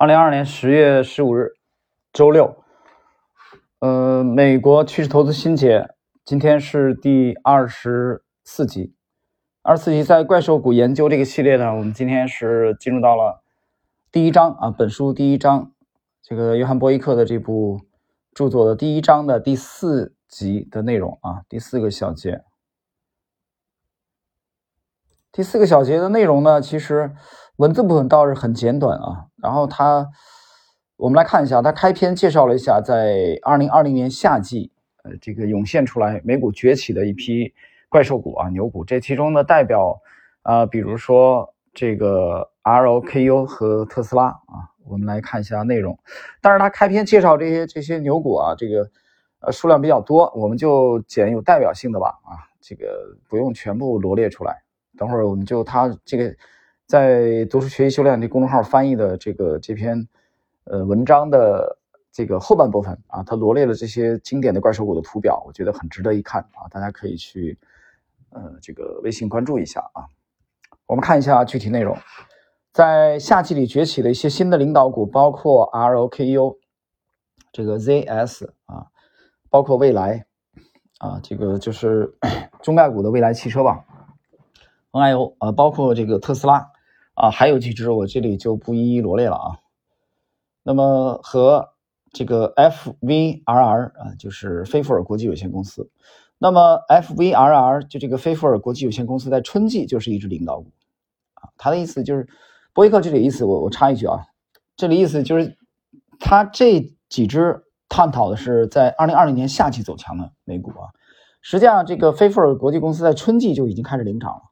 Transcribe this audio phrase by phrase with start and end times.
[0.00, 1.50] 二零二二年十月十五日，
[2.10, 2.56] 周六。
[3.80, 5.90] 呃，美国趋势投资新解，
[6.24, 8.94] 今天是第二十四集。
[9.60, 13.42] 二十四集在怪兽股研究这个系列呢，我们今天是进入到了
[14.10, 15.72] 第一章啊，本书第一章，
[16.22, 17.82] 这个约翰波伊克的这部
[18.32, 22.42] 著作的第一章的第四集的内容啊，第四个小节。
[25.32, 27.12] 第四个小节的内容呢，其实
[27.54, 29.26] 文字部分倒是很简短啊。
[29.40, 30.08] 然后它，
[30.96, 34.72] 我们来看一下，它开篇介绍了一下，在二零二零年夏季，
[35.04, 37.54] 呃，这个涌现出来美股崛起的一批
[37.88, 38.84] 怪兽股啊，牛股。
[38.84, 40.00] 这其中的代表
[40.42, 45.96] 啊，比如说这个 ROKU 和特斯拉啊，我们来看一下内容。
[46.40, 48.90] 但是它开篇介绍这些这些牛股啊，这个
[49.42, 54.60] 呃数量比较多，我们就捡有代表性的吧啊，这个不用全部罗列出来。
[55.00, 56.36] 等会儿我们就他这个
[56.84, 60.06] 在读书学习修炼这公众号翻译的这个这篇
[60.64, 61.78] 呃文章的
[62.12, 67.58] 这个后半部分啊，他罗列了这些经典的怪兽股的图表，我觉得很值得一看啊，大家可以去
[68.28, 70.04] 呃这个微信关注一下啊。
[70.84, 71.96] 我们看一下具体内容，
[72.70, 76.58] 在夏季里崛起的一些新的领导股，包括 ROKU
[77.52, 78.88] 这个 ZS 啊，
[79.48, 80.26] 包括未来
[80.98, 82.12] 啊，这个就是
[82.60, 83.86] 中概股的未来汽车吧。
[84.92, 86.70] NIO 啊，包括这个特斯拉
[87.14, 89.58] 啊，还有几只我这里就不一一罗列了啊。
[90.62, 91.70] 那么和
[92.12, 95.90] 这个 FVRR 啊，就是菲弗尔国际有限公司。
[96.38, 100.72] 那么 FVRR 就这个菲弗尔国际有限公司在春季就是一只领导股
[101.34, 101.50] 啊。
[101.56, 102.28] 他的意思就是，
[102.72, 104.26] 博伊克这里意思我我插一句啊，
[104.76, 105.56] 这里意思就是
[106.18, 110.88] 他这几只探讨的是在2020年夏季走强的美股啊。
[111.42, 114.42] 实际上，这个菲弗尔国际公司在春季就已经开始领涨了。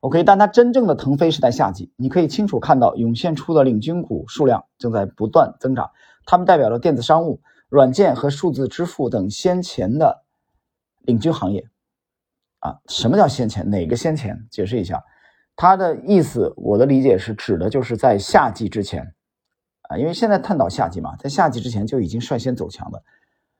[0.00, 5.90] OK，但它真正的腾飞是在夏季，你可以清楚看到涌现出的领军股数量正在不断增长，
[6.24, 10.24] 它们代表了电子商务、软件和数字支付等先前的
[11.00, 11.68] 领军行业。
[12.60, 13.68] 啊，什么叫先前？
[13.70, 14.46] 哪个先前？
[14.50, 15.02] 解释一下，
[15.56, 19.14] 它的意思，我的理解是指的就是在夏季之前，
[19.82, 23.02] 啊，因为现在探讨夏季嘛，在夏季之前就已经率先走强的，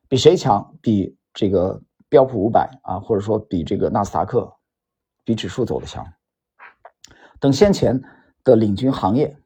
[0.08, 0.76] 比谁强？
[0.80, 4.52] 比这个标普五百啊，或者说比这个纳斯达克，
[5.24, 6.06] 比指数走的强。
[7.40, 8.02] 等先前
[8.44, 9.36] 的领军行业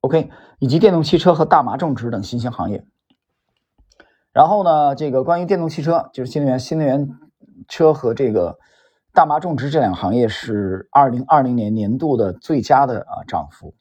[0.00, 2.84] ，OK，以及电动汽车和大麻种植等新兴行业。
[4.32, 7.08] 然后呢，这个关于电动汽车，就是新能源、新能源
[7.68, 8.58] 车和这个
[9.12, 13.74] 大麻种植这两个行业是二零二零年年度的最佳的啊涨幅。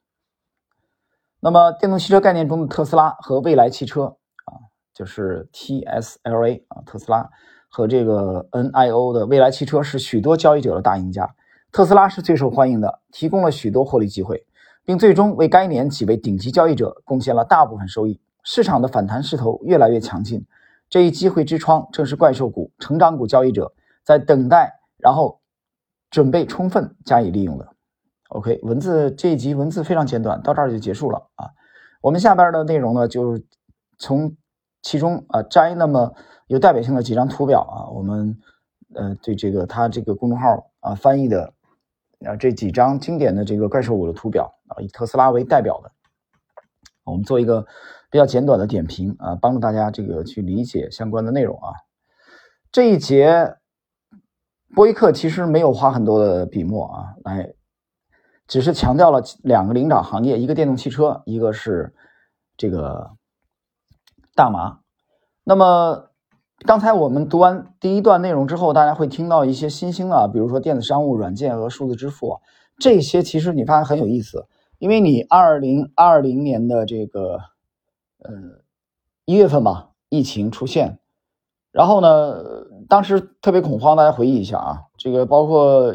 [1.39, 7.29] 那么电动汽车概念中的特斯拉和蔚来汽车啊，就是 TSLA 啊，特斯拉
[7.67, 11.35] 和这个 NIO 的蔚来汽车是许多交易者的大赢家。
[11.73, 14.45] 特斯拉是最受欢迎的，提供了许多获利机会，
[14.85, 18.21] 并最终为该年几位顶级交易者贡献了大部分收益。
[18.43, 20.45] 市场的反弹势头越来越强劲，
[20.87, 23.73] 这一机会之窗正是怪兽股、成长股交易者
[24.05, 25.39] 在等待，然后
[26.11, 27.67] 准备充分加以利用的。
[28.29, 31.49] OK，文字这一集文字非常简短，到这儿就结束了啊。
[32.01, 33.41] 我们下边的内容呢，就
[33.97, 34.37] 从
[34.83, 36.13] 其中啊摘那么
[36.45, 38.37] 有代表性的几张图表啊，我们
[38.93, 41.51] 呃对这个他这个公众号啊翻译的。
[42.25, 45.91] 啊，这几张经典的这个怪兽股的图表啊，以特斯拉为代表的，
[47.03, 47.65] 我们做一个
[48.09, 51.73] 比较简短的点评啊，帮助大家这个去理解相关的内容啊。
[52.71, 53.55] 这一节，
[54.73, 57.53] 波伊克其实没有花很多的笔墨啊，来，
[58.47, 61.93] 只是强调了两个领涨行业，一个电动汽车，一个是
[62.57, 63.11] 这个
[64.33, 64.79] 大麻。
[65.43, 66.09] 那么。
[66.65, 72.39] 刚才我们读完第一段内容之后，大家会听到一些新兴的，比如说电子商务、软件和数字支付，
[72.77, 74.47] 这些其实你发现很有意思，
[74.79, 77.39] 因为你二零二零年的这个
[78.19, 78.31] 呃
[79.25, 80.99] 一月份吧，疫情出现，
[81.73, 82.41] 然后呢，
[82.87, 85.93] 当时特别恐慌，大家回忆一下啊，这个包括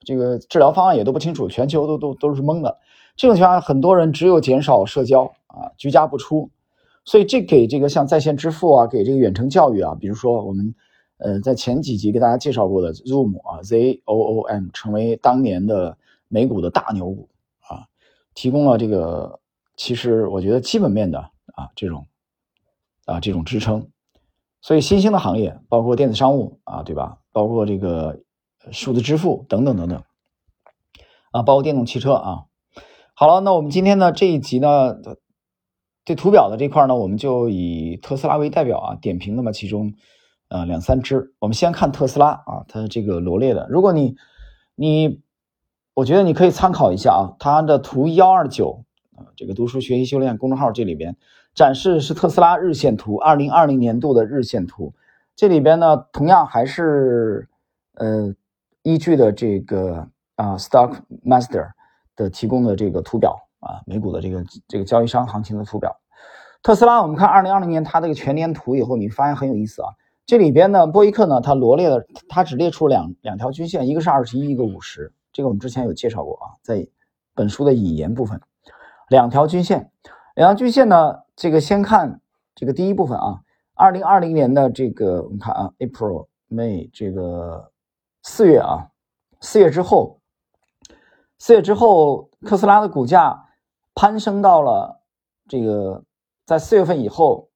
[0.00, 2.76] 这个治疗方案也都不清楚，全球都都都是懵的，
[3.16, 6.50] 这种情况下，很多人只有减少社交啊，居家不出。
[7.04, 10.74] 所以这给这个像在线支付啊，给这个远程教育啊，比如说我们，
[11.16, 15.96] 呃，在前几集给大家介绍过的 Zoom 啊，Z O O M 成为当年的
[16.28, 17.28] 美股的大牛股
[17.60, 17.88] 啊，
[18.34, 19.40] 提供了这个
[19.76, 21.18] 其实我觉得基本面的
[21.54, 22.06] 啊这种
[23.06, 23.88] 啊这种支撑。
[24.60, 27.18] 所以新兴的行业包括电子商务啊，对吧？
[27.32, 28.20] 包括这个
[28.70, 30.02] 数字支付等等等等
[31.32, 32.44] 啊，包括电动汽车啊。
[33.14, 34.98] 好了，那我们今天呢这一集呢。
[36.10, 39.94] 这图表的这块呢，我们就以特斯拉为代表啊，点评那么其中，
[40.48, 41.32] 呃两三只。
[41.38, 43.68] 我们先看特斯拉啊，它这个罗列的。
[43.70, 44.16] 如果你
[44.74, 45.20] 你，
[45.94, 48.84] 我觉得你可以参考一下啊，它的图幺二九
[49.36, 51.16] 这个读书学习修炼公众号这里边
[51.54, 54.92] 展示是特斯拉日线图，二零二零年度的日线图。
[55.36, 57.48] 这里边呢，同样还是
[57.94, 58.34] 呃
[58.82, 61.70] 依据的这个啊 Stock Master
[62.16, 65.96] 的提供的这个图表啊，美股的这个这个交易商行情的图表。
[66.62, 69.88] 特斯拉，我们看二零二零年它这个全年图以后，你发现很有意思啊。
[70.26, 75.12] 这里边呢，波伊克呢，他罗列了，他只列出两两条均线，一个是二十一，一个五十。
[75.32, 76.86] 这个我们之前有介绍过啊，在
[77.34, 78.40] 本书的引言部分，
[79.08, 79.90] 两条均线，
[80.34, 82.20] 两条均线呢，这个先看
[82.54, 83.40] 这个第一部分啊。
[83.74, 87.72] 二零二零年的这个，我们看啊，April、May 这个
[88.22, 88.88] 四月啊，
[89.40, 90.20] 四月之后，
[91.38, 93.48] 四月之后，特斯拉的股价
[93.94, 95.02] 攀升到了
[95.48, 96.04] 这个，
[96.46, 97.50] 在四月份以后，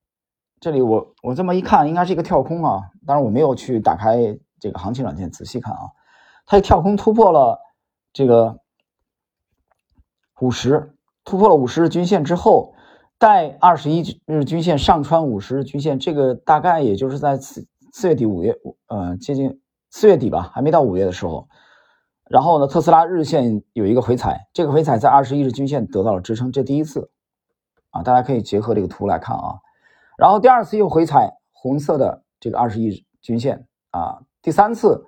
[0.61, 5.91] 这里我我这么一看，应该是一个跳空啊，当然我没有去打开这个行情软件仔细看啊，
[6.47, 7.59] 它跳空突破了
[8.13, 8.61] 这个
[10.41, 10.95] 五十，
[11.25, 12.73] 突破了五十日均线之后。
[13.17, 18.55] 带二十一日均线上穿五十日均线，这个大概也就是在四四月底五月，
[18.89, 21.49] 呃，接近四月底吧，还没到五月的时候。
[22.31, 27.11] 然后呢，特斯拉日线有一个回踩，这个回踩在二十一日均线得到了支撑，这第一次
[27.91, 29.57] 啊，大家可以结合这个图来看啊。
[30.17, 35.07] 然后第二次又回踩红色的这个二十一日均线啊，第三次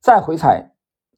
[0.00, 0.72] 再回踩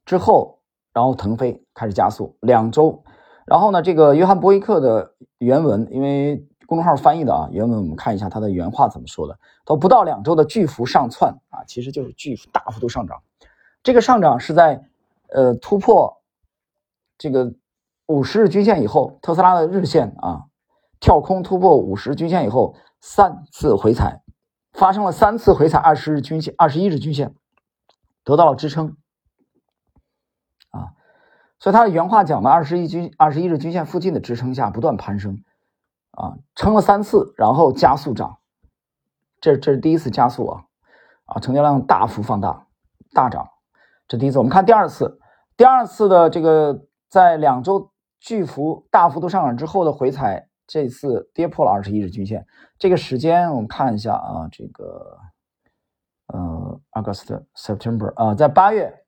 [0.05, 0.59] 之后，
[0.93, 3.05] 然后腾飞开始加速，两周。
[3.47, 9.39] 然后呢，这个约翰波伊克的原文，因为公众号翻译的啊，原文我们看一下他的原话怎么说的。
[9.65, 13.23] 他说不到两周的巨幅上窜啊，其实就是巨幅大幅度上涨。
[13.83, 14.85] 这个上涨是在
[15.33, 16.23] 呃突破
[17.19, 17.55] 这个
[18.07, 20.47] 五十日均线以后，特斯拉的日线啊
[20.99, 24.23] 跳空突破五十均线以后，三次回踩，
[24.73, 27.35] 发生了三次回踩二十日均线、二十一日均线，
[28.25, 28.97] 得到了支撑
[30.71, 30.93] 啊。
[31.59, 35.45] 所以他的原话讲的，二十一均二十一日均线附近的支撑下不断攀升，
[36.13, 38.39] 啊，撑了三次，然后加速涨，
[39.41, 40.65] 这这是第一次加速啊，
[41.27, 42.67] 啊，成交量大幅放大，
[43.13, 43.51] 大涨，
[44.09, 44.39] 这第一次。
[44.39, 45.20] 我们看第二次，
[45.61, 52.47] 第二次的这个在两周巨幅大幅度上涨之后的回踩，这次跌破了二十一日均线。
[52.79, 55.19] 这个时间我们看一下啊，这个
[56.29, 59.05] 呃，August September 啊，在八月。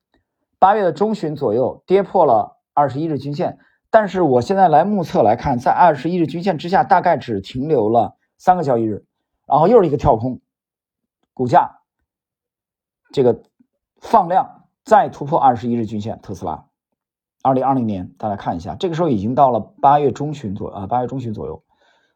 [0.58, 3.58] 八月的中旬左右跌破了二十一日均线，
[3.88, 9.06] 但是我现在来目测来看，在二十一日均线之下大概只停留了三个交易日，
[9.46, 10.38] 然后又是一个跳空，
[11.32, 11.80] 股价
[13.10, 13.42] 这个
[14.02, 16.66] 放量再突破二十一日均线，特斯拉，
[17.42, 21.62] 二零二零年大家看一下，这个时候已经到了八月中旬左啊，八月中旬左右，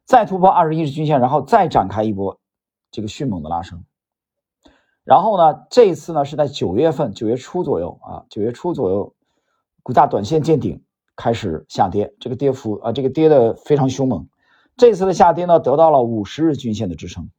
[0.04, 2.40] 再突破二十一日均线，然后再展开一波
[2.90, 3.84] 这个迅猛的拉升。
[5.04, 9.14] 然后呢，这一次呢是在九月份，九月初左右啊，九月初左右，
[9.84, 10.82] 股价短线见顶，
[11.14, 14.28] 开始下跌，这个跌幅啊，这个跌的非常凶猛。
[14.76, 17.30] 这次的下跌呢，得到了五十日均线的支撑。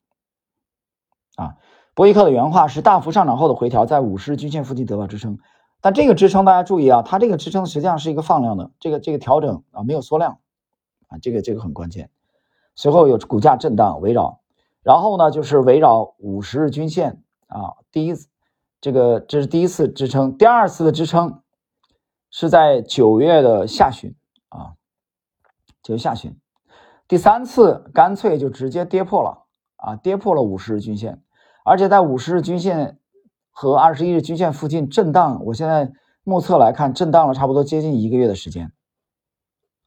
[1.36, 1.58] 啊，
[1.98, 5.40] 博伊克的原话是：大幅上涨后的回调，在五十日均线附近得到支撑。
[5.82, 10.38] 但这个支撑大家注意啊，它这个支撑实际上是一个放量的，这个这个调整啊没有缩量，
[11.08, 12.12] 啊，这个这个很关键。
[12.76, 14.42] 随后有股价震荡围绕，
[14.84, 17.24] 然后呢就是围绕五十日均线。
[17.48, 18.28] 啊，第一次，
[18.80, 21.42] 这个这是第一次支撑，第二次的支撑
[22.30, 24.14] 是在九月的下旬
[24.50, 24.76] 啊，
[25.82, 26.38] 九月下旬，
[27.08, 29.46] 第三次干脆就直接跌破了
[29.78, 31.24] 啊，跌破了五十日均线，
[31.68, 32.98] 而且在五十日均线
[33.52, 35.92] 和二十一日均线附近震荡，我现在
[36.24, 38.72] 目测来看，震荡了差不多接近一个月的时间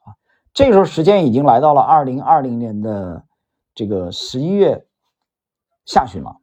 [0.04, 0.12] 啊，
[0.52, 3.24] 这个时候时间已经来到了二零二零年的
[3.74, 4.84] 这个十一月
[5.86, 6.36] 下旬了。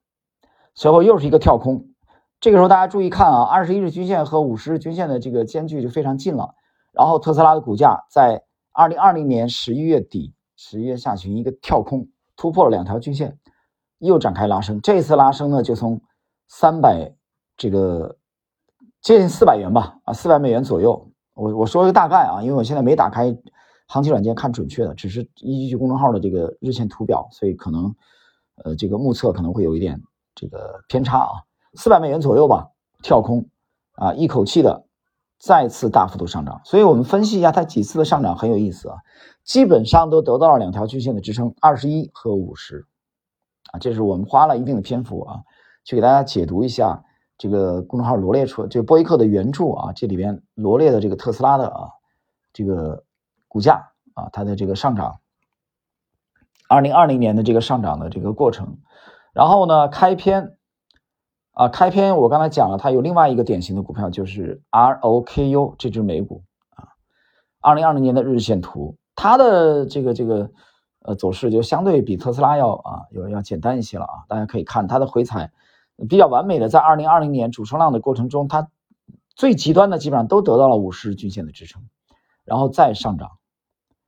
[0.73, 1.85] 随后又是一个跳空，
[2.39, 6.55] 这个时候大家注意看啊，二十一日均线和五十日均线的这个间距就非常近了。
[6.93, 8.41] 然后特斯拉的股价在
[8.71, 13.37] 二零二零年十一月底、十一月下旬一个跳空突破了两条均线，
[13.99, 14.79] 又展开拉升。
[14.81, 16.01] 这次拉升呢，就从
[16.47, 17.13] 三百
[17.55, 18.17] 这个
[19.01, 21.11] 接近四百元吧，啊，四百美元左右。
[21.33, 23.37] 我我说一个大概啊，因为我现在没打开
[23.87, 27.95] 行情软件看准确的，只是依据公众号的这个日线图表，所以可能
[28.63, 30.01] 呃这个目测可能会有一点。
[30.39, 31.31] 这个偏差啊，
[31.73, 32.69] 四百美元左右吧，
[33.01, 33.49] 跳空
[33.93, 34.85] 啊，一口气的
[35.39, 36.61] 再次大幅度上涨。
[36.63, 38.97] 所以我们分析一下它几次的上涨很有意思啊，
[39.43, 42.85] 基本上都得到了两条均线的支撑，二十一和五十
[43.71, 45.43] 啊，这是我们花了一定的篇幅啊，
[45.83, 47.03] 去给大家解读一下
[47.37, 51.89] 这个公众号罗列出这个波伊克的原著啊，这里边罗列的这个特斯拉的啊
[52.53, 53.03] 这个
[53.47, 55.19] 股价啊它的这个上涨，
[56.67, 58.77] 二零二零年的这个上涨的这个过程。
[59.33, 60.57] 然后呢，开篇
[61.51, 66.43] 啊，开篇我刚才讲了，它有另外一个典型的股票，就是 ROKU 这只美股
[66.75, 66.89] 啊，
[67.61, 70.49] 二零二零年的日线图它的这个这个
[71.07, 74.25] 呃走势就相对比特斯拉要啊要要简单一些了啊。
[74.27, 75.51] 大家可以看它的回踩
[76.09, 78.69] 比较完美的，在二零二零年主升浪的过程中，它
[79.35, 81.81] 最极端的基本上都得到了五十日均线的支撑，
[82.43, 83.37] 然后再上涨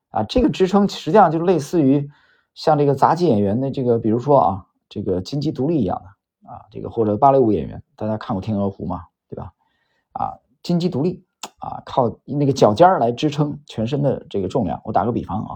[0.10, 0.24] 啊。
[0.24, 2.10] 这个支撑实际上就类似于
[2.54, 9.06] 像这个杂技演员的这个，比如说啊这个金鸡独立一样的啊，这个或者芭蕾舞演员，大家看过《天鹅湖》吗？
[9.30, 9.54] 对吧？
[10.12, 11.24] 啊，金鸡独立。
[11.60, 14.80] 啊，靠那个脚尖儿来支撑全身的这个重量。
[14.86, 15.56] 我打个比方啊，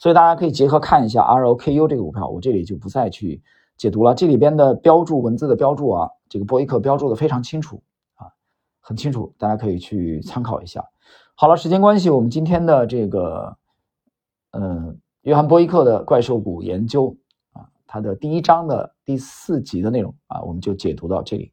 [0.00, 3.42] 所以大家可以结合看一下 ROKU 这个股票，我这里就不再去
[3.76, 4.14] 解读了。
[4.14, 7.82] 这里边的标注文字的标注啊，这个波伊克标注的非常清楚
[8.14, 8.32] 啊，
[8.80, 10.82] 很清楚，大家可以去参考一下。
[11.34, 13.58] 好了，时间关系，我们今天的这个
[14.52, 17.14] 嗯，约翰波伊克的怪兽股研究
[17.52, 21.52] 啊，它的第一章的第四集的内容啊，我们就解读到这里。